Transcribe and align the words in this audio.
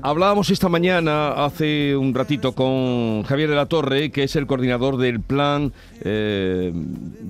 Hablábamos 0.00 0.48
esta 0.48 0.70
mañana, 0.70 1.44
hace 1.44 1.94
un 1.94 2.14
ratito, 2.14 2.54
con 2.54 3.24
Javier 3.24 3.50
de 3.50 3.56
la 3.56 3.66
Torre, 3.66 4.10
que 4.10 4.22
es 4.22 4.34
el 4.36 4.46
coordinador 4.46 4.96
del 4.96 5.20
plan 5.20 5.70
eh, 6.00 6.72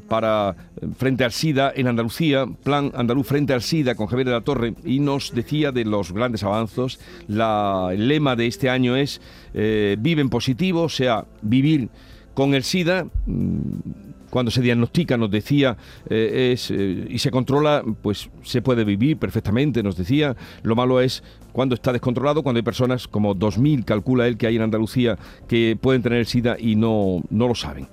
para 0.09 0.55
frente 0.97 1.25
al 1.25 1.33
SIDA 1.33 1.73
en 1.75 1.89
Andalucía, 1.89 2.47
plan 2.63 2.93
andaluz 2.95 3.27
frente 3.27 3.53
al 3.53 3.63
SIDA 3.63 3.97
con 3.97 4.07
Javier 4.07 4.29
de 4.29 4.33
la 4.35 4.43
Torre, 4.43 4.75
y 4.85 5.01
nos 5.01 5.35
decía 5.35 5.73
de 5.73 5.85
los 5.85 6.13
grandes 6.13 6.45
avances. 6.45 7.01
La, 7.27 7.89
el 7.93 8.07
lema 8.07 8.37
de 8.37 8.47
este 8.47 8.71
año 8.71 8.95
es 8.95 9.21
eh, 9.55 9.97
vive 9.99 10.23
en 10.23 10.31
positivo, 10.31 10.83
o 10.83 10.89
sea, 10.89 11.25
vivir 11.43 11.89
con 12.33 12.55
el 12.55 12.63
SIDA. 12.63 13.07
mm, 13.27 14.12
cuando 14.33 14.51
se 14.51 14.63
diagnostica, 14.63 15.19
nos 15.19 15.31
decía, 15.31 15.77
eh, 16.09 16.53
es, 16.55 16.71
eh, 16.71 17.07
y 17.07 17.19
se 17.19 17.31
controla, 17.31 17.85
pues 18.01 18.31
se 18.43 18.63
puede 18.63 18.83
vivir 18.83 19.19
perfectamente, 19.19 19.83
nos 19.83 19.95
decía. 19.95 20.35
Lo 20.63 20.75
malo 20.75 21.03
es 21.03 21.23
cuando 21.53 21.75
está 21.75 21.93
descontrolado, 21.93 22.43
cuando 22.43 22.57
hay 22.57 22.63
personas, 22.63 23.07
como 23.07 23.37
2.000 23.37 23.85
calcula 23.85 24.27
él 24.27 24.39
que 24.39 24.47
hay 24.47 24.57
en 24.57 24.63
Andalucía, 24.63 25.19
que 25.47 25.77
pueden 25.79 26.01
tener 26.01 26.25
SIDA 26.25 26.57
y 26.59 26.77
no, 26.77 27.23
no 27.29 27.47
lo 27.47 27.55
saben. 27.55 27.89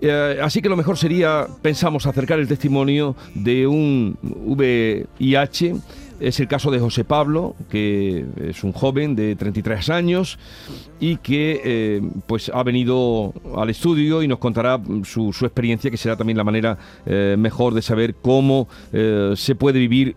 Eh, 0.00 0.38
así 0.42 0.60
que 0.60 0.68
lo 0.68 0.76
mejor 0.76 0.98
sería, 0.98 1.46
pensamos, 1.62 2.04
acercar 2.04 2.40
el 2.40 2.46
testimonio 2.46 3.16
de 3.34 3.66
un 3.66 4.18
VIH. 4.22 5.76
Es 6.20 6.38
el 6.38 6.46
caso 6.46 6.70
de 6.70 6.78
José 6.78 7.04
Pablo, 7.04 7.56
que 7.68 8.24
es 8.40 8.62
un 8.62 8.72
joven 8.72 9.16
de 9.16 9.34
33 9.34 9.90
años 9.90 10.38
y 11.00 11.16
que 11.16 11.60
eh, 11.64 12.02
pues 12.26 12.50
ha 12.54 12.62
venido 12.62 13.34
al 13.56 13.70
estudio 13.70 14.22
y 14.22 14.28
nos 14.28 14.38
contará 14.38 14.80
su, 15.04 15.32
su 15.32 15.44
experiencia, 15.44 15.90
que 15.90 15.96
será 15.96 16.16
también 16.16 16.38
la 16.38 16.44
manera 16.44 16.78
eh, 17.04 17.34
mejor 17.38 17.74
de 17.74 17.82
saber 17.82 18.14
cómo 18.14 18.68
eh, 18.92 19.34
se 19.36 19.54
puede 19.56 19.80
vivir 19.80 20.16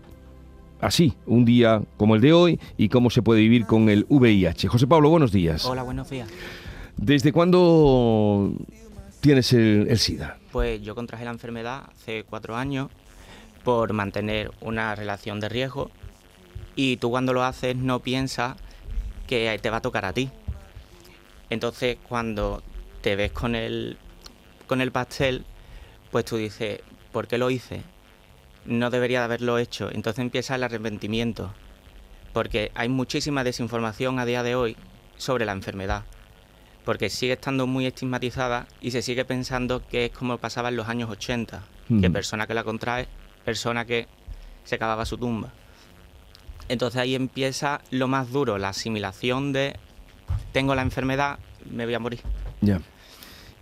así, 0.80 1.14
un 1.26 1.44
día 1.44 1.82
como 1.96 2.14
el 2.14 2.20
de 2.20 2.32
hoy, 2.32 2.60
y 2.76 2.88
cómo 2.88 3.10
se 3.10 3.22
puede 3.22 3.40
vivir 3.40 3.66
con 3.66 3.88
el 3.88 4.06
VIH. 4.08 4.68
José 4.68 4.86
Pablo, 4.86 5.10
buenos 5.10 5.32
días. 5.32 5.64
Hola, 5.64 5.82
buenos 5.82 6.08
días. 6.08 6.28
¿Desde 6.96 7.32
cuándo 7.32 8.52
tienes 9.20 9.52
el, 9.52 9.86
el 9.88 9.98
SIDA? 9.98 10.38
Pues 10.52 10.80
yo 10.80 10.94
contraje 10.94 11.24
la 11.24 11.32
enfermedad 11.32 11.82
hace 11.90 12.24
cuatro 12.24 12.56
años 12.56 12.88
por 13.68 13.92
mantener 13.92 14.50
una 14.62 14.94
relación 14.94 15.40
de 15.40 15.50
riesgo 15.50 15.90
y 16.74 16.96
tú 16.96 17.10
cuando 17.10 17.34
lo 17.34 17.44
haces 17.44 17.76
no 17.76 18.00
piensas 18.00 18.56
que 19.26 19.58
te 19.60 19.68
va 19.68 19.76
a 19.76 19.82
tocar 19.82 20.06
a 20.06 20.14
ti. 20.14 20.30
Entonces 21.50 21.98
cuando 22.08 22.62
te 23.02 23.14
ves 23.14 23.30
con 23.30 23.54
el, 23.54 23.98
con 24.66 24.80
el 24.80 24.90
pastel, 24.90 25.44
pues 26.10 26.24
tú 26.24 26.38
dices, 26.38 26.80
¿por 27.12 27.26
qué 27.26 27.36
lo 27.36 27.50
hice? 27.50 27.82
No 28.64 28.88
debería 28.88 29.18
de 29.18 29.26
haberlo 29.26 29.58
hecho. 29.58 29.90
Entonces 29.92 30.22
empieza 30.22 30.54
el 30.54 30.62
arrepentimiento, 30.62 31.52
porque 32.32 32.72
hay 32.74 32.88
muchísima 32.88 33.44
desinformación 33.44 34.18
a 34.18 34.24
día 34.24 34.42
de 34.42 34.54
hoy 34.54 34.78
sobre 35.18 35.44
la 35.44 35.52
enfermedad 35.52 36.04
porque 36.86 37.10
sigue 37.10 37.34
estando 37.34 37.66
muy 37.66 37.84
estigmatizada 37.84 38.66
y 38.80 38.92
se 38.92 39.02
sigue 39.02 39.26
pensando 39.26 39.86
que 39.90 40.06
es 40.06 40.10
como 40.10 40.38
pasaba 40.38 40.70
en 40.70 40.76
los 40.76 40.88
años 40.88 41.10
80, 41.10 41.60
que 41.86 42.06
Ujú. 42.06 42.12
persona 42.14 42.46
que 42.46 42.54
la 42.54 42.64
contrae, 42.64 43.06
persona 43.48 43.86
que 43.86 44.06
se 44.64 44.78
cavaba 44.78 45.06
su 45.06 45.16
tumba. 45.16 45.48
Entonces 46.68 47.00
ahí 47.00 47.14
empieza 47.14 47.80
lo 47.90 48.06
más 48.06 48.30
duro, 48.30 48.58
la 48.58 48.68
asimilación 48.68 49.54
de 49.54 49.74
tengo 50.52 50.74
la 50.74 50.82
enfermedad, 50.82 51.38
me 51.70 51.86
voy 51.86 51.94
a 51.94 51.98
morir. 51.98 52.20
Ya. 52.60 52.78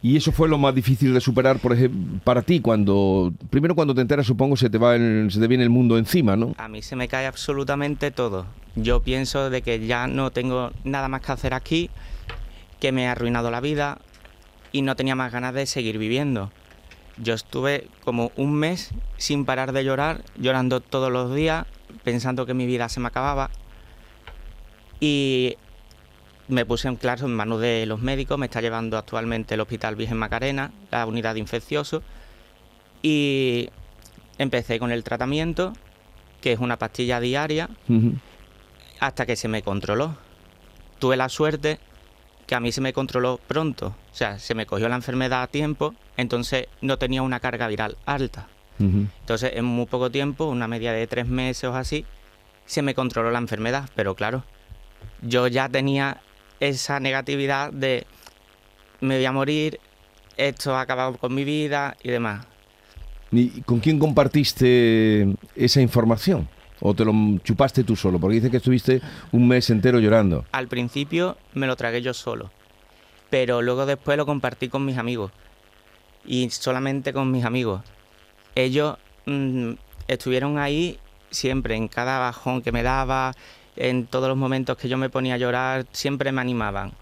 Y 0.03 0.17
eso 0.17 0.33
fue 0.33 0.48
lo 0.48 0.59
más 0.59 0.75
difícil 0.75 1.15
de 1.15 1.20
superar, 1.20 1.61
por 1.61 1.73
ejemplo, 1.73 2.20
para 2.25 2.43
ti, 2.43 2.59
cuando 2.59 3.33
primero 3.48 3.77
cuando 3.77 3.95
te 3.95 4.01
enteras, 4.01 4.27
supongo, 4.27 4.56
se 4.56 4.69
te 4.69 4.77
va 4.78 4.97
el- 4.97 5.28
se 5.31 5.39
te 5.39 5.47
viene 5.47 5.62
el 5.62 5.70
mundo 5.70 5.98
encima, 5.98 6.34
¿no? 6.34 6.53
A 6.59 6.67
mí 6.67 6.83
se 6.83 6.97
me 6.97 7.06
cae 7.06 7.27
absolutamente 7.27 8.11
todo. 8.11 8.45
Yo 8.75 9.00
pienso 9.00 9.50
de 9.50 9.62
que 9.62 9.87
ya 9.87 10.09
no 10.09 10.33
tengo 10.33 10.73
nada 10.83 11.06
más 11.09 11.21
que 11.23 11.31
hacer 11.31 11.55
aquí, 11.55 11.91
que 12.81 12.91
me 12.91 13.06
ha 13.06 13.12
arruinado 13.12 13.53
la 13.53 13.61
vida 13.61 13.98
y 14.73 14.83
no 14.83 14.97
tenía 14.97 15.15
más 15.15 15.31
ganas 15.33 15.55
de 15.55 15.65
seguir 15.67 15.97
viviendo. 15.98 16.50
Yo 17.19 17.34
estuve 17.34 17.89
como 18.05 18.31
un 18.37 18.54
mes 18.54 18.91
sin 19.16 19.44
parar 19.44 19.72
de 19.72 19.84
llorar, 19.84 20.22
llorando 20.37 20.81
todos 20.81 21.10
los 21.10 21.34
días, 21.34 21.66
pensando 22.04 22.44
que 22.47 22.54
mi 22.54 22.66
vida 22.66 22.88
se 22.88 23.00
me 23.00 23.09
acababa. 23.09 23.50
Y 25.00 25.56
me 26.49 26.65
puse 26.65 26.88
en 26.88 26.97
claro 26.97 27.27
en 27.27 27.34
manos 27.34 27.60
de 27.60 27.87
los 27.87 28.00
médicos, 28.00 28.38
me 28.38 28.47
está 28.47 28.60
llevando 28.60 28.99
actualmente 28.99 29.54
el 29.54 29.60
Hospital 29.60 29.97
Virgen 29.97 30.19
Macarena, 30.19 30.72
la 30.91 31.06
unidad 31.06 31.34
de 31.34 31.41
infecciosos. 31.41 32.03
Y 33.03 33.71
empecé 34.38 34.78
con 34.78 34.91
el 34.93 35.03
tratamiento, 35.03 35.72
que 36.41 36.53
es 36.53 36.60
una 36.60 36.78
pastilla 36.78 37.21
diaria, 37.21 37.71
hasta 39.00 39.27
que 39.27 39.37
se 39.37 39.48
me 39.48 39.62
controló. 39.62 40.16
Tuve 40.98 41.16
la 41.16 41.28
suerte 41.28 41.78
que 42.47 42.54
a 42.54 42.60
mí 42.60 42.72
se 42.72 42.81
me 42.81 42.93
controló 42.93 43.41
pronto, 43.48 43.88
o 43.88 44.15
sea, 44.15 44.38
se 44.38 44.54
me 44.54 44.66
cogió 44.66 44.88
la 44.88 44.97
enfermedad 44.97 45.43
a 45.43 45.47
tiempo, 45.48 45.94
entonces 46.16 46.66
no 46.81 46.99
tenía 46.99 47.22
una 47.22 47.41
carga 47.41 47.69
viral 47.69 47.97
alta. 48.06 48.49
Entonces, 48.78 49.53
en 49.54 49.65
muy 49.65 49.87
poco 49.87 50.10
tiempo, 50.10 50.44
una 50.44 50.69
media 50.69 50.93
de 50.93 51.06
tres 51.06 51.27
meses 51.27 51.65
o 51.65 51.75
así, 51.75 52.04
se 52.66 52.82
me 52.82 52.94
controló 52.94 53.31
la 53.31 53.38
enfermedad, 53.38 53.88
pero 53.94 54.15
claro, 54.15 54.44
yo 55.22 55.47
ya 55.49 55.69
tenía 55.69 56.21
esa 56.60 57.00
negatividad 57.00 57.72
de 57.72 58.06
me 59.00 59.16
voy 59.16 59.25
a 59.25 59.32
morir, 59.32 59.81
esto 60.37 60.75
ha 60.77 60.82
acabado 60.82 61.16
con 61.16 61.34
mi 61.34 61.44
vida 61.44 61.97
y 62.03 62.10
demás. 62.10 62.47
¿Y 63.33 63.62
con 63.62 63.81
quién 63.81 63.98
compartiste 63.98 65.27
esa 65.54 65.81
información? 65.81 66.47
¿O 66.81 66.93
te 66.93 67.04
lo 67.04 67.12
chupaste 67.43 67.83
tú 67.83 67.97
solo? 67.97 68.19
Porque 68.19 68.34
dices 68.34 68.50
que 68.50 68.59
estuviste 68.59 69.00
un 69.33 69.48
mes 69.48 69.71
entero 69.71 69.98
llorando. 69.98 70.44
Al 70.53 70.69
principio 70.69 71.38
me 71.54 71.66
lo 71.66 71.77
tragué 71.77 72.03
yo 72.03 72.12
solo, 72.12 72.50
pero 73.31 73.62
luego 73.62 73.87
después 73.87 74.19
lo 74.19 74.27
compartí 74.27 74.69
con 74.69 74.84
mis 74.84 74.98
amigos 74.98 75.33
y 76.26 76.50
solamente 76.50 77.12
con 77.12 77.31
mis 77.31 77.44
amigos. 77.44 77.82
Ellos 78.54 78.97
mm, 79.26 79.72
estuvieron 80.09 80.59
ahí 80.59 80.98
siempre, 81.31 81.75
en 81.76 81.88
cada 81.88 82.19
bajón 82.19 82.62
que 82.62 82.72
me 82.72 82.82
daba, 82.82 83.34
en 83.76 84.06
todos 84.06 84.28
los 84.28 84.36
momentos 84.36 84.76
que 84.76 84.88
yo 84.88 84.97
me 84.97 85.10
ponía 85.10 85.34
a 85.34 85.38
llorar, 85.38 85.86
siempre 85.92 86.32
me 86.32 86.41
animaban. 86.41 86.92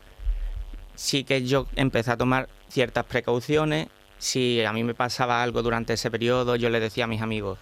Sí 0.94 1.24
que 1.24 1.44
yo 1.44 1.66
empecé 1.76 2.10
a 2.12 2.16
tomar 2.16 2.48
ciertas 2.68 3.04
precauciones. 3.04 3.88
Si 4.18 4.64
a 4.64 4.72
mí 4.72 4.84
me 4.84 4.94
pasaba 4.94 5.42
algo 5.42 5.62
durante 5.62 5.94
ese 5.94 6.10
periodo, 6.10 6.56
yo 6.56 6.70
le 6.70 6.80
decía 6.80 7.04
a 7.04 7.08
mis 7.08 7.22
amigos, 7.22 7.58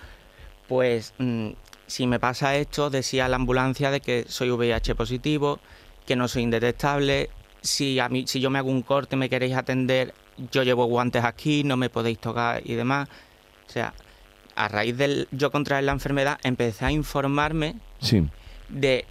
pues 0.69 1.15
mm, 1.19 1.51
si 1.87 2.07
me 2.07 2.19
pasa 2.19 2.57
esto, 2.57 2.91
decía 2.91 3.29
la 3.29 3.37
ambulancia 3.37 3.91
de 3.91 4.01
que 4.01 4.25
soy 4.29 4.51
VIH 4.51 4.95
positivo, 4.95 5.61
que 6.07 6.17
no 6.17 6.29
soy 6.29 6.43
indetectable. 6.43 7.31
Si 7.61 7.99
a 7.99 8.09
mí, 8.09 8.27
si 8.27 8.41
yo 8.41 8.51
me 8.51 8.59
hago 8.59 8.71
un 8.71 8.83
corte, 8.83 9.17
me 9.17 9.29
queréis 9.29 9.55
atender, 9.55 10.15
yo 10.51 10.63
llevo 10.63 10.87
guantes 10.87 11.25
aquí, 11.25 11.65
no 11.65 11.77
me 11.77 11.91
podéis 11.91 12.19
tocar 12.19 12.63
y 12.65 12.75
demás. 12.75 13.09
O 13.69 13.71
sea, 13.73 13.95
a 14.55 14.69
raíz 14.69 14.97
de 14.97 15.27
yo 15.31 15.51
contraer 15.51 15.85
la 15.85 15.93
enfermedad, 15.93 16.39
empecé 16.43 16.85
a 16.85 16.91
informarme 16.93 17.77
Sí. 18.01 18.27
de 18.69 19.05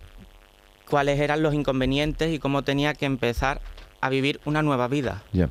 cuáles 0.89 1.19
eran 1.19 1.41
los 1.41 1.53
inconvenientes 1.53 2.33
y 2.33 2.39
cómo 2.39 2.63
tenía 2.63 2.93
que 2.93 3.05
empezar 3.05 3.61
a 4.01 4.09
vivir 4.09 4.39
una 4.45 4.61
nueva 4.61 4.87
vida. 4.87 5.23
Ya. 5.31 5.49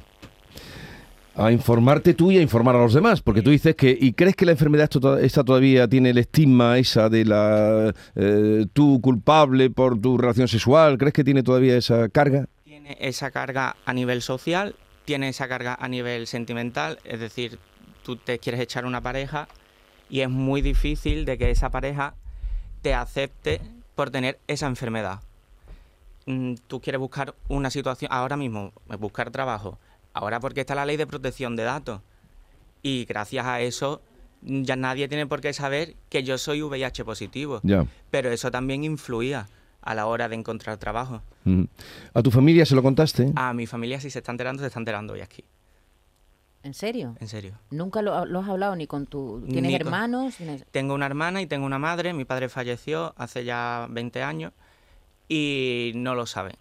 A 1.36 1.52
informarte 1.52 2.12
tú 2.12 2.30
y 2.32 2.38
a 2.38 2.42
informar 2.42 2.74
a 2.76 2.80
los 2.80 2.92
demás, 2.92 3.22
porque 3.22 3.40
tú 3.40 3.50
dices 3.50 3.74
que, 3.76 3.96
¿y 3.98 4.12
crees 4.12 4.34
que 4.36 4.44
la 4.44 4.52
enfermedad 4.52 4.90
esta 5.22 5.44
todavía 5.44 5.88
tiene 5.88 6.10
el 6.10 6.18
estigma 6.18 6.76
esa 6.76 7.08
de 7.08 7.24
la 7.24 7.94
eh, 8.16 8.66
tú 8.72 9.00
culpable 9.00 9.70
por 9.70 9.98
tu 9.98 10.18
relación 10.18 10.48
sexual? 10.48 10.98
¿Crees 10.98 11.14
que 11.14 11.24
tiene 11.24 11.42
todavía 11.42 11.76
esa 11.76 12.08
carga? 12.10 12.46
Tiene 12.64 12.96
esa 13.00 13.30
carga 13.30 13.76
a 13.86 13.94
nivel 13.94 14.20
social, 14.22 14.74
tiene 15.10 15.30
esa 15.30 15.48
carga 15.48 15.74
a 15.74 15.88
nivel 15.88 16.28
sentimental, 16.28 17.00
es 17.02 17.18
decir, 17.18 17.58
tú 18.04 18.14
te 18.14 18.38
quieres 18.38 18.60
echar 18.60 18.84
una 18.86 19.00
pareja 19.00 19.48
y 20.08 20.20
es 20.20 20.30
muy 20.30 20.62
difícil 20.62 21.24
de 21.24 21.36
que 21.36 21.50
esa 21.50 21.68
pareja 21.70 22.14
te 22.80 22.94
acepte 22.94 23.60
por 23.96 24.10
tener 24.12 24.38
esa 24.46 24.68
enfermedad. 24.68 25.18
Mm, 26.26 26.54
Tú 26.68 26.80
quieres 26.80 27.00
buscar 27.00 27.34
una 27.48 27.70
situación, 27.70 28.08
ahora 28.12 28.36
mismo, 28.36 28.72
eh, 28.88 28.94
buscar 28.94 29.32
trabajo, 29.32 29.80
ahora 30.12 30.38
porque 30.38 30.60
está 30.60 30.76
la 30.76 30.86
ley 30.86 30.96
de 30.96 31.08
protección 31.08 31.56
de 31.56 31.64
datos. 31.64 32.02
Y 32.80 33.04
gracias 33.04 33.44
a 33.46 33.60
eso 33.60 34.02
ya 34.42 34.76
nadie 34.76 35.08
tiene 35.08 35.26
por 35.26 35.40
qué 35.40 35.52
saber 35.52 35.96
que 36.08 36.22
yo 36.22 36.38
soy 36.38 36.62
VIH 36.62 37.04
positivo, 37.04 37.60
pero 38.12 38.30
eso 38.30 38.52
también 38.52 38.84
influía 38.84 39.48
a 39.82 39.94
la 39.94 40.06
hora 40.06 40.28
de 40.28 40.34
encontrar 40.36 40.76
trabajo. 40.78 41.22
Ujú. 41.46 41.66
¿A 42.14 42.22
tu 42.22 42.30
familia 42.30 42.66
se 42.66 42.74
lo 42.74 42.82
contaste? 42.82 43.32
A 43.36 43.52
mi 43.54 43.66
familia, 43.66 44.00
si 44.00 44.10
se 44.10 44.18
está 44.18 44.30
enterando, 44.32 44.60
se 44.62 44.66
está 44.66 44.78
enterando 44.78 45.14
hoy 45.14 45.20
aquí. 45.20 45.44
¿En 46.62 46.74
serio? 46.74 47.16
En 47.20 47.28
serio. 47.28 47.54
Nunca 47.70 48.02
lo, 48.02 48.26
lo 48.26 48.40
has 48.40 48.48
hablado 48.48 48.76
ni 48.76 48.86
con 48.86 49.06
tu... 49.06 49.42
¿Tienes 49.48 49.72
Ni 49.72 49.78
con- 49.78 49.86
hermanos? 49.86 50.34
¿Tienes- 50.36 50.64
Tengo 50.70 50.92
una 50.94 51.06
hermana 51.06 51.40
y 51.40 51.46
tengo 51.46 51.64
una 51.64 51.78
madre. 51.78 52.12
Mi 52.12 52.26
padre 52.26 52.50
falleció 52.50 53.14
hace 53.16 53.44
ya 53.44 53.86
20 53.88 54.22
años 54.22 54.52
y 55.28 55.92
no 55.94 56.14
lo 56.14 56.26
saben. 56.26 56.52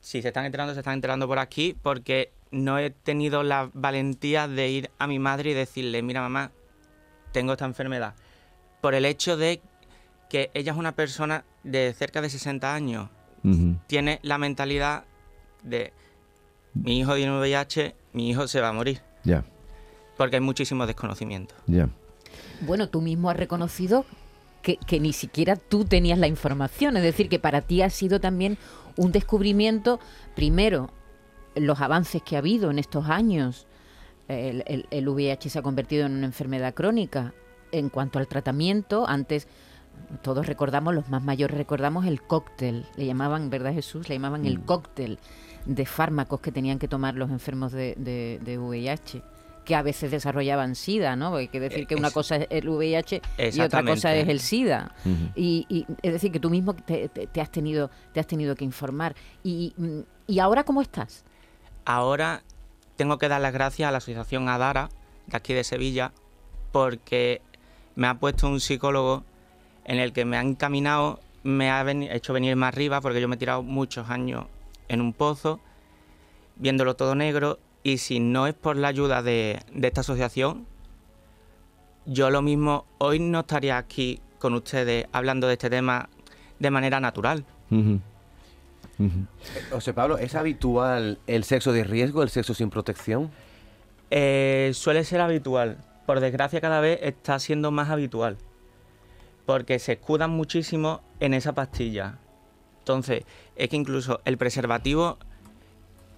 Si 0.00 0.22
se 0.22 0.28
están 0.28 0.44
enterando, 0.46 0.72
se 0.74 0.80
están 0.80 0.94
enterando 0.94 1.26
por 1.28 1.38
aquí 1.38 1.76
porque 1.80 2.32
no 2.50 2.78
he 2.78 2.90
tenido 2.90 3.42
la 3.42 3.70
valentía 3.72 4.48
de 4.48 4.68
ir 4.68 4.90
a 4.98 5.06
mi 5.06 5.18
madre 5.18 5.50
y 5.50 5.54
decirle, 5.54 6.02
mira 6.02 6.20
mamá, 6.20 6.50
tengo 7.32 7.52
esta 7.52 7.64
enfermedad. 7.66 8.14
Por 8.80 8.94
el 8.94 9.04
hecho 9.04 9.36
de 9.36 9.60
que 10.28 10.50
ella 10.54 10.72
es 10.72 10.78
una 10.78 10.92
persona 10.92 11.44
de 11.62 11.92
cerca 11.94 12.20
de 12.20 12.30
60 12.30 12.74
años. 12.74 13.08
Tiene 13.86 14.18
la 14.22 14.38
mentalidad 14.38 15.04
de 15.62 15.92
mi 16.74 16.98
hijo 16.98 17.14
tiene 17.14 17.38
VIH, 17.38 17.94
mi 18.12 18.28
hijo 18.30 18.48
se 18.48 18.60
va 18.60 18.68
a 18.70 18.72
morir. 18.72 19.00
Ya, 19.22 19.44
Porque 20.16 20.36
hay 20.36 20.42
muchísimo 20.42 20.84
desconocimiento. 20.86 21.54
ya. 21.66 21.88
Bueno, 22.62 22.88
tú 22.88 23.00
mismo 23.00 23.30
has 23.30 23.36
reconocido 23.36 24.04
que, 24.62 24.78
que 24.78 24.98
ni 24.98 25.12
siquiera 25.12 25.54
tú 25.56 25.84
tenías 25.84 26.18
la 26.18 26.26
información. 26.26 26.96
Es 26.96 27.02
decir, 27.04 27.28
que 27.28 27.38
para 27.38 27.60
ti 27.62 27.82
ha 27.82 27.90
sido 27.90 28.18
también 28.20 28.58
un 28.96 29.12
descubrimiento, 29.12 30.00
primero, 30.34 30.90
los 31.54 31.80
avances 31.80 32.22
que 32.22 32.34
ha 32.34 32.40
habido 32.40 32.70
en 32.70 32.78
estos 32.80 33.08
años. 33.08 33.66
El, 34.28 34.64
el- 34.66 34.86
el 34.90 35.08
VIH 35.08 35.50
se 35.50 35.58
ha 35.60 35.62
convertido 35.62 36.04
en 36.06 36.12
una 36.14 36.26
enfermedad 36.26 36.74
crónica. 36.74 37.32
En 37.72 37.90
cuanto 37.90 38.18
al 38.18 38.26
tratamiento, 38.26 39.06
antes 39.08 39.46
todos 40.22 40.46
recordamos, 40.46 40.94
los 40.94 41.08
más 41.08 41.22
mayores 41.22 41.56
recordamos 41.56 42.06
el 42.06 42.22
cóctel. 42.22 42.86
Le 42.96 43.06
llamaban, 43.06 43.50
¿verdad 43.50 43.72
Jesús? 43.72 44.08
Le 44.08 44.14
llamaban 44.16 44.46
el 44.46 44.60
cóctel 44.60 45.18
de 45.64 45.84
fármacos 45.86 46.40
que 46.40 46.52
tenían 46.52 46.78
que 46.78 46.88
tomar 46.88 47.14
los 47.14 47.30
enfermos 47.30 47.72
de, 47.72 47.94
de- 47.98 48.40
de 48.44 48.58
VIH 48.58 49.22
que 49.64 49.74
a 49.74 49.82
veces 49.82 50.12
desarrollaban 50.12 50.76
SIDA, 50.76 51.16
¿no? 51.16 51.30
Porque 51.30 51.40
hay 51.40 51.48
que 51.48 51.58
decir 51.58 51.86
que 51.88 51.96
una 51.96 52.12
cosa 52.12 52.36
es 52.36 52.46
el 52.50 52.68
VIH 52.68 53.20
y 53.56 53.60
otra 53.64 53.80
cosa 53.94 54.14
es 54.14 54.28
el 54.28 54.38
SIDA. 54.38 54.94
Y, 55.34 55.66
y 55.68 55.86
es 56.02 56.12
decir, 56.12 56.30
que 56.30 56.38
tú 56.38 56.50
mismo 56.50 56.72
te, 56.74 57.08
te- 57.08 57.26
te 57.26 57.40
has 57.40 57.50
tenido 57.50 57.90
te 58.12 58.20
has 58.20 58.28
tenido 58.28 58.54
que 58.54 58.64
informar. 58.64 59.16
Y, 59.42 59.74
mm, 59.76 60.00
¿Y 60.28 60.38
ahora 60.38 60.62
cómo 60.62 60.82
estás? 60.82 61.24
Ahora 61.84 62.42
tengo 62.94 63.18
que 63.18 63.28
dar 63.28 63.40
las 63.40 63.52
gracias 63.52 63.88
a 63.88 63.90
la 63.90 63.98
asociación 63.98 64.48
Adara, 64.48 64.88
de 65.26 65.36
aquí 65.36 65.52
de 65.52 65.64
Sevilla, 65.64 66.12
porque 66.72 67.42
me 67.96 68.06
ha 68.06 68.14
puesto 68.18 68.46
un 68.48 68.60
psicólogo 68.60 69.24
en 69.86 69.98
el 69.98 70.12
que 70.12 70.24
me 70.24 70.36
ha 70.36 70.42
encaminado, 70.42 71.20
me 71.42 71.70
ha 71.70 71.82
veni- 71.82 72.08
hecho 72.10 72.32
venir 72.32 72.54
más 72.56 72.68
arriba, 72.74 73.00
porque 73.00 73.20
yo 73.20 73.28
me 73.28 73.36
he 73.36 73.38
tirado 73.38 73.62
muchos 73.62 74.10
años 74.10 74.44
en 74.88 75.00
un 75.00 75.12
pozo, 75.12 75.60
viéndolo 76.56 76.94
todo 76.96 77.14
negro, 77.14 77.58
y 77.82 77.98
si 77.98 78.20
no 78.20 78.46
es 78.46 78.54
por 78.54 78.76
la 78.76 78.88
ayuda 78.88 79.22
de, 79.22 79.60
de 79.72 79.86
esta 79.88 80.00
asociación, 80.02 80.66
yo 82.04 82.30
lo 82.30 82.42
mismo 82.42 82.84
hoy 82.98 83.18
no 83.20 83.40
estaría 83.40 83.78
aquí 83.78 84.20
con 84.38 84.54
ustedes 84.54 85.06
hablando 85.12 85.46
de 85.46 85.54
este 85.54 85.70
tema 85.70 86.08
de 86.58 86.70
manera 86.70 87.00
natural. 87.00 87.44
José 89.70 89.92
Pablo, 89.92 90.18
¿es 90.18 90.34
habitual 90.34 91.18
el 91.26 91.44
sexo 91.44 91.72
de 91.72 91.84
riesgo, 91.84 92.22
el 92.22 92.30
sexo 92.30 92.54
sin 92.54 92.70
protección? 92.70 93.30
Eh, 94.10 94.70
suele 94.74 95.04
ser 95.04 95.20
habitual. 95.20 95.78
Por 96.06 96.20
desgracia 96.20 96.60
cada 96.60 96.80
vez 96.80 96.98
está 97.02 97.38
siendo 97.38 97.70
más 97.70 97.90
habitual. 97.90 98.36
Porque 99.46 99.78
se 99.78 99.92
escudan 99.92 100.30
muchísimo 100.30 101.00
en 101.20 101.32
esa 101.32 101.54
pastilla. 101.54 102.18
Entonces, 102.80 103.24
es 103.56 103.68
que 103.68 103.76
incluso 103.76 104.20
el 104.24 104.36
preservativo 104.36 105.18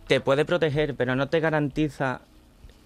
te 0.07 0.21
puede 0.21 0.45
proteger, 0.45 0.95
pero 0.97 1.15
no 1.15 1.29
te 1.29 1.41
garantiza 1.41 2.23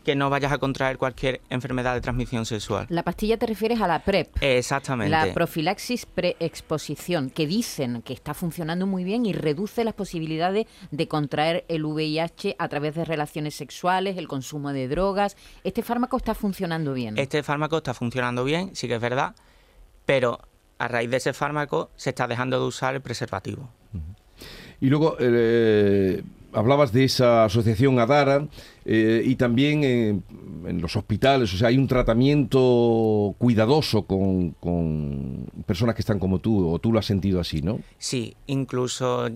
que 0.05 0.17
no 0.17 0.31
vayas 0.31 0.53
a 0.53 0.59
contraer 0.59 0.99
cualquier 0.99 1.41
enfermedad 1.49 1.95
de 1.95 2.01
transmisión 2.01 2.45
sexual. 2.45 2.87
La 2.89 3.03
pastilla 3.03 3.37
te 3.37 3.47
refieres 3.47 3.81
a 3.81 3.87
la 3.87 4.01
PrEP. 4.01 4.29
Exactamente. 4.41 5.11
La 5.11 5.33
profilaxis 5.33 6.07
preexposición, 6.07 7.31
que 7.31 7.47
dicen 7.47 8.03
que 8.03 8.13
está 8.13 8.35
funcionando 8.35 8.87
muy 8.87 9.05
bien 9.05 9.27
y 9.27 9.33
reduce 9.33 9.85
las 9.85 9.95
posibilidades 9.95 10.67
de 10.91 11.09
contraer 11.09 11.65
el 11.69 11.85
VIH 11.85 12.57
a 12.59 12.69
través 12.69 12.95
de 12.95 13.05
relaciones 13.05 13.55
sexuales, 13.55 14.17
el 14.19 14.29
consumo 14.29 14.73
de 14.73 14.89
drogas. 14.89 15.37
Este 15.65 15.83
fármaco 15.83 16.17
está 16.17 16.35
funcionando 16.35 16.95
bien. 16.95 17.17
Este 17.19 17.43
fármaco 17.43 17.79
está 17.79 17.95
funcionando 17.95 18.45
bien, 18.45 18.75
sí 18.75 18.89
que 18.89 18.97
es 18.97 19.01
verdad, 19.01 19.35
pero 20.05 20.41
a 20.79 20.89
raíz 20.89 21.11
de 21.11 21.17
ese 21.19 21.33
fármaco 21.33 21.91
se 21.97 22.11
está 22.11 22.27
dejando 22.27 22.59
de 22.61 22.67
usar 22.67 22.95
el 22.95 23.01
preservativo. 23.01 23.69
Y 24.81 24.89
luego 24.89 25.17
eh, 25.21 26.23
hablabas 26.53 26.93
de 26.93 27.05
esa 27.05 27.45
asociación 27.45 27.99
Adara 27.99 28.47
eh, 28.85 29.23
y 29.25 29.37
también 29.37 29.85
eh, 29.85 30.21
en 30.67 30.81
los 30.81 30.97
hospitales, 30.97 31.53
o 31.55 31.57
sea, 31.57 31.69
hay 31.69 31.79
un 31.79 31.87
tratamiento 31.87 33.35
cuidadoso 33.39 34.03
con, 34.03 34.51
con 34.53 35.47
personas 35.67 35.95
que 35.95 36.03
están 36.03 36.19
como 36.19 36.39
tú, 36.39 36.69
o 36.69 36.79
tú 36.79 36.93
lo 36.93 36.99
has 36.99 37.07
sentido 37.07 37.41
así, 37.41 37.63
¿no? 37.63 37.81
Sí, 37.99 38.37
incluso 38.47 39.29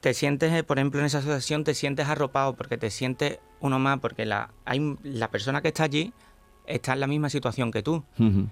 te 0.00 0.14
sientes, 0.14 0.52
eh, 0.52 0.62
por 0.62 0.78
ejemplo, 0.78 1.00
en 1.00 1.06
esa 1.06 1.18
asociación 1.18 1.64
te 1.64 1.74
sientes 1.74 2.06
arropado 2.06 2.54
porque 2.54 2.78
te 2.78 2.90
sientes 2.90 3.38
uno 3.60 3.78
más, 3.78 3.98
porque 4.00 4.24
la, 4.24 4.50
hay, 4.64 4.96
la 5.02 5.30
persona 5.30 5.60
que 5.62 5.68
está 5.68 5.84
allí 5.84 6.12
está 6.66 6.92
en 6.94 7.00
la 7.00 7.06
misma 7.06 7.28
situación 7.28 7.70
que 7.70 7.82
tú. 7.82 8.04
Ujú. 8.18 8.46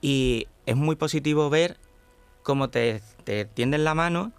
Y 0.00 0.46
es 0.66 0.76
muy 0.76 0.96
positivo 0.96 1.50
ver 1.50 1.76
cómo 2.42 2.70
te, 2.70 3.02
te 3.24 3.44
tienden 3.44 3.84
la 3.84 3.94
mano 3.94 4.32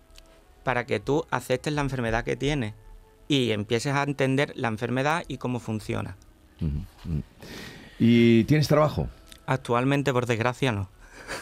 para 0.63 0.85
que 0.85 0.99
tú 0.99 1.25
aceptes 1.31 1.73
la 1.73 1.81
enfermedad 1.81 2.23
que 2.23 2.35
tienes 2.35 2.73
y 3.27 3.51
empieces 3.51 3.93
a 3.93 4.03
entender 4.03 4.53
la 4.55 4.67
enfermedad 4.67 5.23
y 5.27 5.37
cómo 5.37 5.59
funciona. 5.59 6.17
¿Y 7.99 8.43
tienes 8.45 8.67
trabajo? 8.67 9.07
Actualmente, 9.45 10.11
por 10.11 10.25
desgracia, 10.25 10.71
no. 10.71 10.89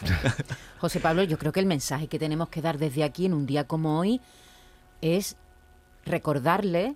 José 0.80 1.00
Pablo, 1.00 1.22
yo 1.22 1.38
creo 1.38 1.52
que 1.52 1.60
el 1.60 1.66
mensaje 1.66 2.08
que 2.08 2.18
tenemos 2.18 2.50
que 2.50 2.60
dar 2.60 2.78
desde 2.78 3.04
aquí 3.04 3.26
en 3.26 3.34
un 3.34 3.46
día 3.46 3.64
como 3.64 3.98
hoy 3.98 4.20
es 5.00 5.36
recordarle 6.04 6.94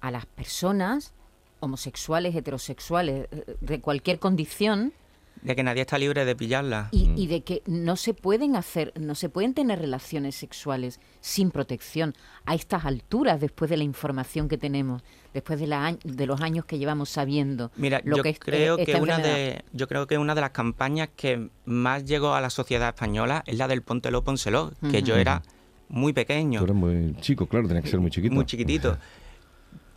a 0.00 0.10
las 0.10 0.26
personas 0.26 1.12
homosexuales, 1.60 2.34
heterosexuales, 2.34 3.28
eh, 3.30 3.56
de 3.60 3.80
cualquier 3.80 4.18
condición, 4.18 4.92
De 5.42 5.56
que 5.56 5.62
nadie 5.62 5.80
está 5.82 5.96
libre 5.98 6.24
de 6.24 6.36
pillarla. 6.36 6.88
y, 6.92 7.10
y 7.16 7.26
de 7.26 7.42
que 7.42 7.62
no 7.66 7.96
se 7.96 8.12
pueden 8.12 8.56
hacer, 8.56 8.92
no 9.00 9.14
se 9.14 9.28
pueden 9.30 9.54
tener 9.54 9.78
relaciones 9.78 10.34
sexuales 10.36 11.00
sin 11.20 11.50
protección 11.50 12.14
a 12.44 12.54
estas 12.54 12.84
alturas, 12.84 13.40
después 13.40 13.70
de 13.70 13.76
la 13.78 13.84
información 13.84 14.48
que 14.48 14.58
tenemos, 14.58 15.02
después 15.32 15.58
de, 15.58 15.66
la, 15.66 15.96
de 16.04 16.26
los 16.26 16.40
años 16.42 16.64
que 16.66 16.78
llevamos 16.78 17.08
sabiendo 17.08 17.70
Mira, 17.76 18.02
lo 18.04 18.18
yo 18.18 18.22
que 18.22 18.28
es 18.30 18.38
creo 18.38 18.78
eh, 18.78 18.84
que 18.84 18.96
una 18.96 19.16
enfermedad. 19.16 19.34
de 19.38 19.64
yo 19.72 19.88
creo 19.88 20.06
que 20.06 20.18
una 20.18 20.34
de 20.34 20.40
las 20.42 20.50
campañas 20.50 21.08
que 21.16 21.48
más 21.64 22.04
llegó 22.04 22.34
a 22.34 22.40
la 22.40 22.50
sociedad 22.50 22.88
española 22.88 23.42
es 23.46 23.56
la 23.56 23.66
del 23.66 23.82
Póntelo, 23.82 24.22
Pónselo, 24.22 24.72
que 24.90 25.02
yo 25.02 25.16
era 25.16 25.42
muy 25.88 26.12
pequeño, 26.12 26.58
Tú 26.60 26.64
eres 26.64 26.76
muy 26.76 27.16
chico, 27.20 27.46
claro, 27.46 27.66
tenía 27.66 27.82
que 27.82 27.88
ser 27.88 27.98
muy 28.00 28.10
chiquito. 28.10 28.34
muy 28.34 28.44
chiquitito. 28.44 28.98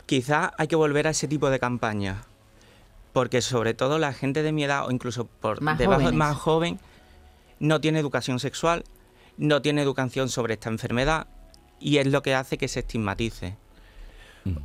Quizás 0.06 0.50
hay 0.58 0.66
que 0.68 0.76
volver 0.76 1.06
a 1.06 1.10
ese 1.10 1.28
tipo 1.28 1.48
de 1.50 1.58
campañas, 1.58 2.18
porque 3.14 3.40
sobre 3.40 3.72
todo 3.72 3.98
la 3.98 4.12
gente 4.12 4.42
de 4.42 4.52
mi 4.52 4.64
edad 4.64 4.86
o 4.86 4.90
incluso 4.90 5.24
por 5.24 5.62
Más 5.62 5.78
debajo 5.78 6.00
jóvenes. 6.00 6.18
más 6.18 6.36
joven 6.36 6.80
no 7.60 7.80
tiene 7.80 8.00
educación 8.00 8.40
sexual, 8.40 8.84
no 9.38 9.62
tiene 9.62 9.80
educación 9.80 10.28
sobre 10.28 10.54
esta 10.54 10.68
enfermedad 10.68 11.28
y 11.80 11.98
es 11.98 12.06
lo 12.08 12.22
que 12.22 12.34
hace 12.34 12.58
que 12.58 12.68
se 12.68 12.80
estigmatice. 12.80 13.56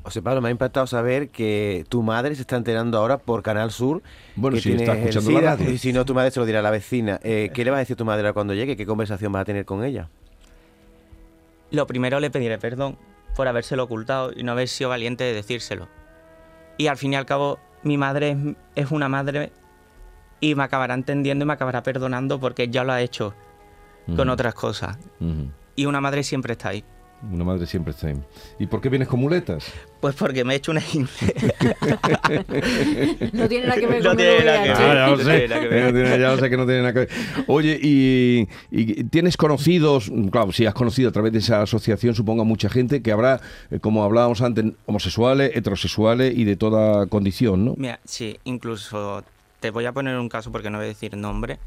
José 0.04 0.22
Pablo, 0.22 0.42
me 0.42 0.50
ha 0.50 0.52
impactado 0.52 0.88
saber 0.88 1.30
que 1.30 1.86
tu 1.88 2.02
madre 2.02 2.36
se 2.36 2.42
está 2.42 2.58
enterando 2.58 2.98
ahora 2.98 3.18
por 3.18 3.44
Canal 3.44 3.72
Sur. 3.72 4.02
Bueno, 4.36 4.56
que 4.56 4.62
si 4.62 4.74
está 4.74 4.98
escuchando 4.98 5.32
la 5.40 5.56
radio. 5.56 5.72
Y 5.72 5.78
si 5.78 5.94
no, 5.94 6.04
tu 6.04 6.14
madre 6.14 6.32
se 6.32 6.40
lo 6.42 6.46
dirá 6.46 6.60
a 6.60 6.64
la 6.64 6.72
vecina. 6.72 7.20
Eh, 7.24 7.52
¿Qué 7.54 7.64
le 7.64 7.72
va 7.72 7.78
a 7.78 7.80
decir 7.80 7.96
tu 7.96 8.04
madre 8.04 8.34
cuando 8.34 8.54
llegue? 8.54 8.76
¿Qué 8.76 8.86
conversación 8.86 9.32
vas 9.32 9.44
a 9.44 9.46
tener 9.46 9.64
con 9.64 9.86
ella? 9.86 10.10
Lo 11.72 11.88
primero 11.88 12.20
le 12.20 12.30
pediré 12.30 12.58
perdón 12.58 12.98
por 13.36 13.48
habérselo 13.48 13.84
ocultado 13.84 14.32
y 14.36 14.44
no 14.44 14.52
haber 14.52 14.68
sido 14.68 14.90
valiente 14.90 15.24
de 15.24 15.34
decírselo. 15.34 15.88
Y 16.78 16.88
al 16.88 16.98
fin 16.98 17.14
y 17.14 17.16
al 17.16 17.26
cabo, 17.26 17.60
mi 17.84 17.98
madre 17.98 18.32
es, 18.32 18.86
es 18.86 18.92
una 18.92 19.10
madre 19.10 19.52
y 20.40 20.56
me 20.56 20.64
acabará 20.64 20.94
entendiendo 20.94 21.44
y 21.44 21.48
me 21.48 21.54
acabará 21.54 21.84
perdonando 21.84 22.40
porque 22.40 22.70
ya 22.70 22.84
lo 22.84 22.94
ha 22.94 23.02
hecho 23.02 23.34
con 24.16 24.30
otras 24.30 24.56
cosas. 24.56 24.98
Y 25.76 25.86
una 25.86 26.02
madre 26.02 26.24
siempre 26.24 26.54
está 26.54 26.70
ahí. 26.70 26.84
Una 27.32 27.44
madre 27.44 27.66
siempre 27.68 27.92
está 27.92 28.08
ahí. 28.08 28.16
¿Y 28.60 28.68
por 28.68 28.80
qué 28.80 28.88
vienes 28.88 29.08
con 29.10 29.20
muletas? 29.20 29.66
Pues 30.00 30.16
porque 30.16 30.46
me 30.46 30.54
he 30.54 30.58
hecho 30.58 30.72
una 30.72 30.80
esguince. 30.80 31.34
No 33.34 33.48
tiene 33.48 33.68
nada 33.68 33.80
que 33.80 33.88
ver 33.88 34.04
No 34.04 34.10
con 34.12 34.18
tiene 34.18 34.44
nada 34.46 34.64
que 34.64 34.70
ver. 34.70 34.78
Ah, 34.78 34.94
ya 34.94 35.08
lo 35.08 35.18
No 35.18 35.24
sé. 35.24 35.24
tiene 35.24 35.48
nada 35.48 35.62
que 35.62 35.68
ver. 35.68 35.84
No 35.86 35.94
tiene- 35.94 36.20
ya 36.20 36.32
lo 36.32 36.38
sé 36.40 36.50
que 36.50 36.58
no 36.58 36.66
tiene 36.66 36.80
nada 36.82 36.94
que 36.94 37.00
ver. 37.00 37.10
Oye, 37.48 37.80
y, 37.82 38.48
y 38.72 39.04
tienes 39.06 39.38
conocidos, 39.38 40.12
claro, 40.32 40.52
si 40.52 40.66
has 40.66 40.74
conocido 40.74 41.10
a 41.10 41.12
través 41.12 41.34
de 41.34 41.40
esa 41.40 41.62
asociación, 41.62 42.16
supongo 42.16 42.42
a 42.42 42.46
mucha 42.46 42.70
gente 42.70 43.02
que 43.02 43.12
habrá, 43.12 43.42
eh, 43.72 43.80
como 43.80 44.04
hablábamos 44.04 44.42
antes, 44.42 44.66
homosexuales, 44.86 45.52
heterosexuales 45.56 46.34
y 46.38 46.44
de 46.46 46.56
toda 46.56 47.06
condición, 47.08 47.66
¿no? 47.66 47.74
Mira, 47.78 48.00
sí, 48.06 48.40
incluso 48.46 49.24
te 49.60 49.72
voy 49.72 49.86
a 49.86 49.92
poner 49.92 50.18
un 50.18 50.30
caso 50.30 50.52
porque 50.52 50.70
no 50.70 50.78
voy 50.78 50.86
a 50.86 50.90
decir 50.90 51.16
nombre. 51.18 51.60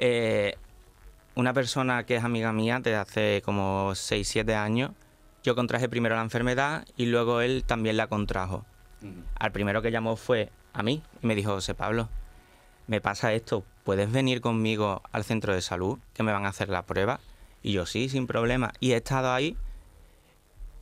Eh, 0.00 0.54
una 1.36 1.52
persona 1.52 2.04
que 2.04 2.16
es 2.16 2.24
amiga 2.24 2.52
mía 2.52 2.80
desde 2.82 2.96
hace 2.96 3.42
como 3.44 3.92
6-7 3.92 4.54
años, 4.54 4.90
yo 5.44 5.54
contraje 5.54 5.88
primero 5.88 6.16
la 6.16 6.22
enfermedad 6.22 6.86
y 6.96 7.06
luego 7.06 7.42
él 7.42 7.62
también 7.64 7.98
la 7.98 8.08
contrajo. 8.08 8.64
Al 9.38 9.52
primero 9.52 9.82
que 9.82 9.92
llamó 9.92 10.16
fue 10.16 10.50
a 10.72 10.82
mí 10.82 11.02
y 11.22 11.26
me 11.26 11.34
dijo, 11.34 11.52
José 11.52 11.74
Pablo, 11.74 12.08
me 12.86 13.02
pasa 13.02 13.34
esto, 13.34 13.64
¿puedes 13.84 14.10
venir 14.10 14.40
conmigo 14.40 15.02
al 15.12 15.24
centro 15.24 15.52
de 15.52 15.60
salud 15.60 15.98
que 16.14 16.22
me 16.22 16.32
van 16.32 16.46
a 16.46 16.48
hacer 16.48 16.70
la 16.70 16.86
prueba? 16.86 17.20
Y 17.62 17.72
yo 17.72 17.84
sí, 17.84 18.08
sin 18.08 18.26
problema. 18.26 18.72
Y 18.80 18.92
he 18.92 18.96
estado 18.96 19.32
ahí 19.32 19.56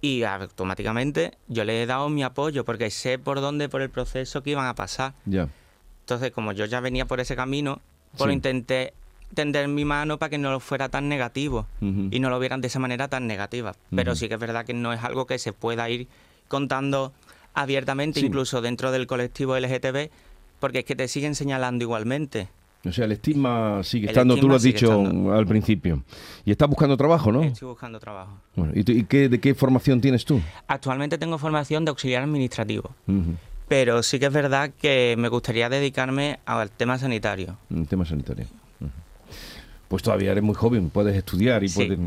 y 0.01 0.23
automáticamente 0.23 1.37
yo 1.49 1.65
le 1.65 1.83
he 1.83 1.87
dado 1.87 2.09
mi 2.11 2.23
apoyo 2.23 2.65
porque 2.65 2.91
sé 2.91 3.19
por 3.19 3.41
dónde, 3.41 3.69
por 3.69 3.83
el 3.83 3.91
proceso 3.91 4.43
que 4.43 4.51
iban 4.51 4.67
a 4.67 4.75
pasar. 4.77 5.15
Entonces, 5.27 6.31
como 6.31 6.53
yo 6.53 6.65
ya 6.67 6.79
venía 6.79 7.07
por 7.07 7.19
ese 7.19 7.35
camino, 7.35 7.81
pues 8.17 8.27
lo 8.29 8.33
intenté 8.33 8.95
tender 9.33 9.67
mi 9.69 9.85
mano 9.85 10.19
para 10.19 10.31
que 10.31 10.39
no 10.39 10.61
fuera 10.61 10.89
tan 10.89 11.09
negativo 11.09 11.67
y 11.81 12.21
no 12.21 12.31
lo 12.31 12.39
vieran 12.39 12.61
de 12.61 12.69
esa 12.69 12.79
manera 12.79 13.09
tan 13.09 13.27
negativa. 13.27 13.75
Pero 13.95 14.15
sí 14.15 14.29
que 14.29 14.35
es 14.35 14.41
verdad 14.41 14.65
que 14.65 14.75
no 14.75 14.93
es 14.93 15.03
algo 15.03 15.27
que 15.27 15.39
se 15.39 15.53
pueda 15.53 15.89
ir 15.91 16.09
contando 16.49 17.13
abiertamente, 17.55 18.21
Sí. 18.21 18.27
incluso 18.27 18.61
dentro 18.61 18.91
del 18.93 19.07
colectivo 19.07 19.57
LGTB, 19.57 20.11
porque 20.61 20.81
es 20.81 20.85
que 20.85 20.97
te 20.97 21.09
siguen 21.09 21.35
señalando 21.35 21.85
igualmente. 21.85 22.49
O 22.87 22.93
sea, 22.93 23.07
el 23.07 23.13
estigma 23.13 23.83
sigue 23.83 24.05
El 24.07 24.11
estando, 24.11 24.35
tú 24.35 24.39
estigma 24.41 24.53
lo 24.53 24.57
has 24.57 24.63
dicho 24.63 25.03
estando. 25.03 25.33
al 25.35 25.47
principio. 25.47 26.03
Y 26.45 26.51
estás 26.51 26.69
buscando 26.69 26.97
trabajo, 26.97 27.33
¿no? 27.33 27.43
Estoy 27.43 27.69
buscando 27.69 27.99
trabajo. 27.99 28.39
Bueno, 28.57 28.73
¿y, 28.75 28.85
tú- 28.85 28.93
y 28.93 29.05
qué, 29.05 29.29
de 29.31 29.41
qué 29.41 29.55
formación 29.55 30.01
tienes 30.03 30.25
tú? 30.25 30.41
Actualmente 30.67 31.17
tengo 31.17 31.39
formación 31.39 31.85
de 31.87 31.91
auxiliar 31.91 32.23
administrativo, 32.23 32.95
pero 33.69 34.03
sí 34.03 34.19
que 34.19 34.27
es 34.27 34.33
verdad 34.33 34.71
que 34.79 35.15
me 35.19 35.29
gustaría 35.29 35.69
dedicarme 35.71 36.41
al 36.45 36.71
tema 36.71 36.99
sanitario. 36.99 37.57
En 37.71 37.87
tema 37.87 38.05
sanitario. 38.05 38.47
Pues 39.95 40.03
todavía 40.03 40.33
eres 40.33 40.43
muy 40.43 40.57
joven, 40.57 40.91
puedes 40.91 41.15
estudiar 41.15 41.63
y 41.63 41.69
Sí. 41.69 41.77
puedes... 41.77 41.99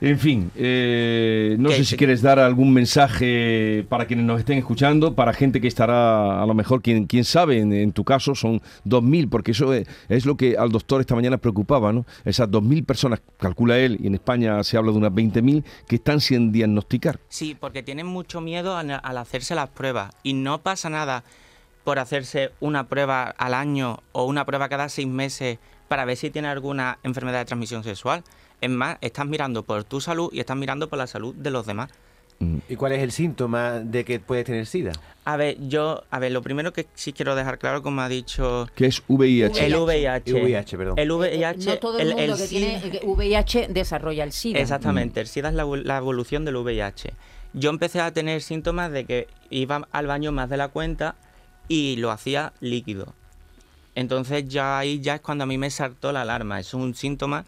En 0.00 0.18
fin, 0.18 0.50
eh, 0.56 1.54
no 1.58 1.68
sé 1.70 1.84
si 1.84 1.98
quieres 1.98 2.22
dar 2.22 2.38
algún 2.38 2.72
mensaje 2.72 3.84
para 3.90 4.06
quienes 4.06 4.24
nos 4.24 4.38
estén 4.38 4.56
escuchando, 4.56 5.14
para 5.14 5.34
gente 5.34 5.60
que 5.60 5.68
estará, 5.68 6.42
a 6.42 6.46
lo 6.46 6.54
mejor, 6.54 6.80
quien, 6.80 7.04
quién 7.06 7.24
sabe, 7.24 7.58
en, 7.58 7.74
en 7.74 7.92
tu 7.92 8.04
caso 8.04 8.34
son 8.34 8.62
2.000, 8.86 9.28
porque 9.28 9.50
eso 9.50 9.74
es, 9.74 9.86
es 10.08 10.24
lo 10.24 10.34
que 10.38 10.56
al 10.56 10.70
doctor 10.70 11.02
esta 11.02 11.14
mañana 11.14 11.36
preocupaba, 11.36 11.92
¿no? 11.92 12.06
Esas 12.24 12.48
2.000 12.48 12.86
personas, 12.86 13.20
calcula 13.38 13.78
él, 13.78 13.98
y 14.02 14.06
en 14.06 14.14
España 14.14 14.62
se 14.64 14.78
habla 14.78 14.92
de 14.92 14.96
unas 14.98 15.12
20.000, 15.12 15.62
que 15.86 15.96
están 15.96 16.20
sin 16.22 16.52
diagnosticar. 16.52 17.20
Sí, 17.28 17.54
porque 17.58 17.82
tienen 17.82 18.06
mucho 18.06 18.40
miedo 18.40 18.78
al, 18.78 18.90
al 18.90 19.18
hacerse 19.18 19.54
las 19.54 19.68
pruebas 19.68 20.10
y 20.22 20.32
no 20.32 20.62
pasa 20.62 20.88
nada 20.88 21.22
por 21.84 21.98
hacerse 21.98 22.50
una 22.60 22.88
prueba 22.88 23.24
al 23.24 23.54
año 23.54 24.00
o 24.12 24.24
una 24.24 24.44
prueba 24.44 24.68
cada 24.68 24.88
seis 24.88 25.06
meses 25.06 25.58
para 25.88 26.04
ver 26.04 26.16
si 26.16 26.30
tiene 26.30 26.48
alguna 26.48 26.98
enfermedad 27.02 27.40
de 27.40 27.44
transmisión 27.44 27.84
sexual. 27.84 28.24
Es 28.60 28.70
más, 28.70 28.96
estás 29.02 29.26
mirando 29.26 29.62
por 29.62 29.84
tu 29.84 30.00
salud 30.00 30.30
y 30.32 30.40
estás 30.40 30.56
mirando 30.56 30.88
por 30.88 30.98
la 30.98 31.06
salud 31.06 31.34
de 31.34 31.50
los 31.50 31.66
demás. 31.66 31.90
Mm. 32.38 32.58
¿Y 32.68 32.76
cuál 32.76 32.92
es 32.92 33.02
el 33.02 33.12
síntoma 33.12 33.80
de 33.80 34.04
que 34.04 34.18
puedes 34.18 34.44
tener 34.46 34.66
SIDA? 34.66 34.92
A 35.24 35.36
ver, 35.36 35.56
yo, 35.68 36.02
a 36.10 36.18
ver, 36.18 36.32
lo 36.32 36.42
primero 36.42 36.72
que 36.72 36.86
sí 36.94 37.12
quiero 37.12 37.34
dejar 37.36 37.58
claro, 37.58 37.82
como 37.82 38.00
ha 38.00 38.08
dicho 38.08 38.66
Que 38.74 38.86
es 38.86 39.02
VIH. 39.06 39.66
el 39.66 39.76
VIH. 39.76 40.32
VIH, 40.32 40.76
perdón. 40.76 40.98
El 40.98 41.12
VIH. 41.12 41.66
no 41.66 41.78
todo 41.78 41.98
el, 41.98 42.14
mundo 42.14 42.36
que 42.36 42.42
SIDA- 42.44 42.80
tiene 42.80 43.00
VIH 43.04 43.68
desarrolla 43.68 44.24
el 44.24 44.32
SIDA. 44.32 44.58
Exactamente, 44.58 45.20
el 45.20 45.26
SIDA 45.28 45.50
es 45.50 45.54
la, 45.54 45.64
la 45.64 45.98
evolución 45.98 46.44
del 46.44 46.56
VIH. 46.56 47.12
Yo 47.52 47.70
empecé 47.70 48.00
a 48.00 48.10
tener 48.12 48.42
síntomas 48.42 48.90
de 48.90 49.04
que 49.04 49.28
iba 49.50 49.86
al 49.92 50.06
baño 50.08 50.32
más 50.32 50.50
de 50.50 50.56
la 50.56 50.68
cuenta 50.68 51.14
y 51.68 51.96
lo 51.96 52.10
hacía 52.10 52.52
líquido. 52.60 53.14
Entonces 53.94 54.48
ya 54.48 54.78
ahí 54.78 55.00
ya 55.00 55.16
es 55.16 55.20
cuando 55.20 55.44
a 55.44 55.46
mí 55.46 55.58
me 55.58 55.70
saltó 55.70 56.12
la 56.12 56.22
alarma. 56.22 56.60
Es 56.60 56.74
un 56.74 56.94
síntoma 56.94 57.44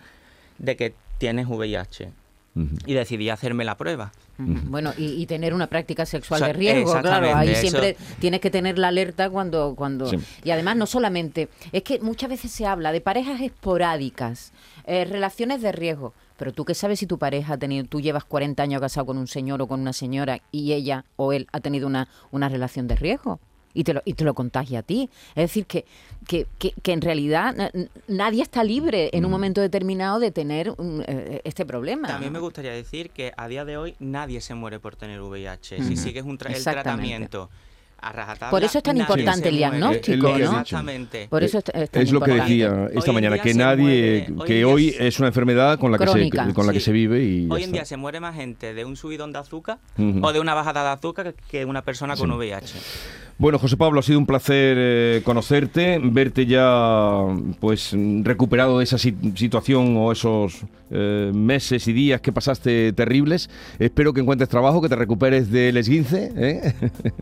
de 0.58 0.76
que 0.76 0.94
tienes 1.18 1.46
VIH. 1.46 2.12
Ujú. 2.54 2.76
Y 2.86 2.94
decidí 2.94 3.28
hacerme 3.28 3.64
la 3.64 3.76
prueba. 3.76 4.12
Bueno, 4.38 4.92
y, 4.98 5.12
y 5.12 5.26
tener 5.26 5.54
una 5.54 5.66
práctica 5.66 6.04
sexual 6.04 6.42
O 6.42 6.44
sea, 6.44 6.52
de 6.52 6.58
riesgo, 6.58 7.00
claro. 7.00 7.34
Ahí 7.34 7.50
eso. 7.50 7.60
siempre 7.62 7.96
tienes 8.18 8.40
que 8.40 8.50
tener 8.50 8.78
la 8.78 8.88
alerta 8.88 9.30
cuando... 9.30 9.74
cuando 9.74 10.08
Sí. 10.08 10.18
Y 10.44 10.50
además 10.50 10.76
no 10.76 10.86
solamente... 10.86 11.48
Es 11.72 11.82
que 11.82 12.00
muchas 12.00 12.28
veces 12.30 12.50
se 12.50 12.66
habla 12.66 12.92
de 12.92 13.00
parejas 13.00 13.40
esporádicas, 13.40 14.52
eh, 14.86 15.04
relaciones 15.04 15.62
de 15.62 15.72
riesgo. 15.72 16.12
Pero 16.36 16.52
tú 16.52 16.66
qué 16.66 16.74
sabes 16.74 16.98
si 16.98 17.06
tu 17.06 17.18
pareja 17.18 17.54
ha 17.54 17.58
tenido... 17.58 17.86
Tú 17.86 18.00
llevas 18.00 18.24
40 18.24 18.62
años 18.62 18.80
casado 18.80 19.06
con 19.06 19.16
un 19.16 19.26
señor 19.26 19.62
o 19.62 19.66
con 19.66 19.80
una 19.80 19.94
señora 19.94 20.40
y 20.52 20.72
ella 20.72 21.04
o 21.16 21.32
él 21.32 21.46
ha 21.52 21.60
tenido 21.60 21.86
una, 21.86 22.08
una 22.30 22.48
relación 22.48 22.88
de 22.88 22.96
riesgo. 22.96 23.40
Y 23.76 23.84
te, 23.84 23.92
lo, 23.94 24.00
y 24.04 24.14
te 24.14 24.24
lo 24.24 24.32
contagia 24.34 24.78
a 24.78 24.82
ti. 24.82 25.08
Es 25.34 25.44
decir, 25.44 25.66
que, 25.66 25.84
que, 26.26 26.46
que, 26.58 26.72
que 26.82 26.92
en 26.92 27.00
realidad 27.02 27.54
nadie 28.08 28.42
está 28.42 28.64
libre 28.64 29.10
Mm. 29.12 29.16
en 29.18 29.24
un 29.26 29.30
momento 29.30 29.60
determinado 29.60 30.18
de 30.18 30.30
tener 30.30 30.70
un, 30.78 31.04
eh, 31.06 31.40
este 31.44 31.64
problema. 31.66 32.08
También 32.08 32.32
me 32.32 32.38
gustaría 32.38 32.72
decir 32.72 33.10
que 33.10 33.32
a 33.36 33.46
día 33.48 33.64
de 33.64 33.76
hoy 33.76 33.94
nadie 34.00 34.40
se 34.40 34.54
muere 34.54 34.80
por 34.80 34.96
tener 34.96 35.20
VIH. 35.20 35.82
Si 35.84 35.96
sigues 35.96 36.24
un 36.24 36.38
tra- 36.38 36.46
el 36.48 36.56
Exactamente. 36.56 36.82
tratamiento 36.82 37.50
Por 38.50 38.62
eso 38.62 38.78
es 38.78 38.84
tan 38.84 38.96
importante 38.98 39.48
el 39.48 39.56
diagnóstico, 39.56 40.28
Es 40.28 40.36
que 40.36 40.44
has 40.44 40.50
¿no? 40.52 40.60
Exactamente. 40.60 41.26
Por 41.28 41.42
eso 41.42 41.58
es, 41.58 41.64
es 41.74 41.90
tan 41.90 42.02
Es 42.02 42.12
lo 42.12 42.20
que 42.20 42.32
decía 42.32 42.88
esta 42.94 43.12
mañana, 43.12 43.38
que 43.38 43.54
nadie, 43.54 44.26
muere- 44.28 44.46
que 44.46 44.64
hoy 44.64 44.90
se- 44.90 45.06
es 45.08 45.18
una 45.18 45.28
enfermedad 45.28 45.78
con 45.78 45.90
la 45.92 45.98
que 45.98 46.06
se, 46.06 46.30
con 46.54 46.66
la 46.66 46.72
que 46.72 46.80
se 46.80 46.92
vive 46.92 47.22
y 47.24 47.48
Hoy 47.50 47.64
en 47.64 47.72
día 47.72 47.84
se 47.84 47.96
muere 47.96 48.20
más 48.20 48.34
gente 48.36 48.74
de 48.74 48.84
un 48.84 48.96
subidón 48.96 49.32
de 49.32 49.38
azúcar 49.40 49.78
o 50.22 50.32
de 50.32 50.40
una 50.40 50.54
bajada 50.54 50.82
de 50.84 50.90
azúcar 50.90 51.34
que 51.50 51.64
una 51.64 51.82
persona 51.82 52.16
con. 52.16 52.30
VIH. 52.30 52.74
Bueno, 53.38 53.58
José 53.58 53.76
Pablo, 53.76 54.00
ha 54.00 54.02
sido 54.02 54.18
un 54.18 54.24
placer 54.24 54.76
eh, 54.80 55.20
conocerte, 55.22 56.00
verte 56.02 56.46
ya 56.46 57.20
pues 57.60 57.94
recuperado 58.22 58.78
de 58.78 58.84
esa 58.84 58.96
si- 58.96 59.14
situación 59.34 59.94
o 59.98 60.10
esos 60.10 60.64
eh, 60.90 61.32
meses 61.34 61.86
y 61.86 61.92
días 61.92 62.22
que 62.22 62.32
pasaste 62.32 62.94
terribles. 62.94 63.50
Espero 63.78 64.14
que 64.14 64.22
encuentres 64.22 64.48
trabajo, 64.48 64.80
que 64.80 64.88
te 64.88 64.96
recuperes 64.96 65.50
del 65.50 65.76
esguince 65.76 66.32
¿eh? 66.34 66.74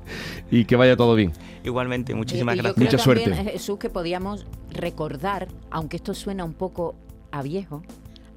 y 0.52 0.66
que 0.66 0.76
vaya 0.76 0.96
todo 0.96 1.16
bien. 1.16 1.32
Igualmente, 1.64 2.14
muchísimas 2.14 2.54
Y- 2.54 2.58
y 2.60 2.62
yo 2.62 2.62
gracias. 2.62 2.74
creo 2.76 2.86
Mucha 2.92 3.04
también, 3.04 3.34
suerte. 3.34 3.48
eh, 3.50 3.52
Jesús, 3.54 3.78
que 3.80 3.90
podíamos 3.90 4.46
recordar, 4.70 5.48
aunque 5.72 5.96
esto 5.96 6.14
suena 6.14 6.44
un 6.44 6.54
poco 6.54 6.94
a 7.32 7.42
viejo, 7.42 7.82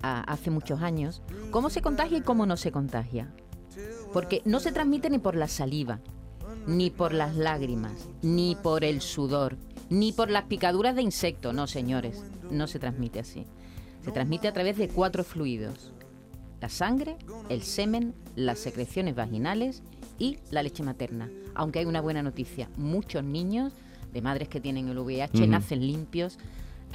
a 0.01 0.21
hace 0.21 0.49
muchos 0.49 0.81
años, 0.81 1.21
cómo 1.51 1.69
se 1.69 1.83
contagia 1.83 2.17
y 2.17 2.21
cómo 2.21 2.47
no 2.47 2.57
se 2.57 2.71
contagia. 2.71 3.27
Porque 4.13 4.41
no 4.45 4.59
se 4.59 4.71
transmite 4.71 5.11
ni 5.11 5.19
por 5.19 5.35
la 5.35 5.47
saliva, 5.47 5.99
ni 6.67 6.89
por 6.89 7.13
las 7.13 7.35
lágrimas, 7.35 8.09
ni 8.21 8.55
por 8.55 8.83
el 8.83 9.01
sudor, 9.01 9.57
ni 9.89 10.11
por 10.11 10.29
las 10.29 10.43
picaduras 10.43 10.95
de 10.95 11.01
insecto. 11.01 11.53
No, 11.53 11.65
señores, 11.65 12.23
no 12.51 12.67
se 12.67 12.79
transmite 12.79 13.19
así. 13.19 13.45
Se 14.03 14.11
transmite 14.11 14.47
a 14.47 14.53
través 14.53 14.77
de 14.77 14.89
cuatro 14.89 15.23
fluidos. 15.23 15.91
La 16.61 16.69
sangre, 16.69 17.17
el 17.49 17.61
semen, 17.61 18.13
las 18.35 18.59
secreciones 18.59 19.15
vaginales 19.15 19.83
y 20.19 20.39
la 20.51 20.63
leche 20.63 20.83
materna. 20.83 21.29
Aunque 21.55 21.79
hay 21.79 21.85
una 21.85 22.01
buena 22.01 22.23
noticia, 22.23 22.69
muchos 22.77 23.23
niños 23.23 23.73
de 24.11 24.21
madres 24.21 24.49
que 24.49 24.59
tienen 24.59 24.89
el 24.89 24.99
VIH 24.99 25.47
nacen 25.47 25.85
limpios 25.85 26.37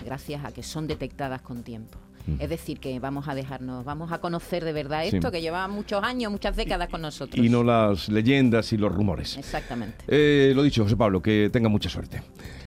gracias 0.05 0.45
a 0.45 0.53
que 0.53 0.63
son 0.63 0.87
detectadas 0.87 1.43
con 1.43 1.63
tiempo. 1.63 1.99
Es 2.39 2.49
decir, 2.49 2.79
que 2.79 2.99
vamos 3.01 3.27
a 3.29 3.35
dejarnos, 3.35 3.85
vamos 3.85 4.13
a 4.13 4.19
conocer 4.19 4.65
de 4.65 4.73
verdad 4.73 5.03
Sí. 5.09 5.17
esto 5.17 5.31
que 5.31 5.41
lleva 5.41 5.67
muchos 5.69 6.03
años, 6.05 6.31
muchas 6.31 6.55
décadas 6.57 6.89
con 6.89 7.03
nosotros. 7.03 7.45
Y 7.45 7.49
no 7.49 7.63
las 7.65 8.09
leyendas 8.09 8.73
y 8.73 8.77
los 8.77 8.93
rumores. 8.95 9.37
Exactamente. 9.37 10.05
Eh, 10.09 10.53
lo 10.55 10.63
dicho, 10.63 10.83
José 10.85 10.97
Pablo, 10.97 11.21
que 11.21 11.51
tenga 11.53 11.69
mucha 11.69 11.89
suerte. 11.89 12.23